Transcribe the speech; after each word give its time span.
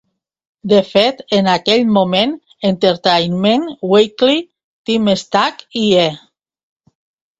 De 0.69 0.77
fet, 0.91 1.19
en 1.39 1.49
aquell 1.55 1.83
moment, 1.97 2.33
"Entertainment 2.71 3.67
Weekly" 3.93 4.41
Tim 4.91 5.15
Stack 5.25 5.65
i 5.83 5.85
"E! 6.09 6.11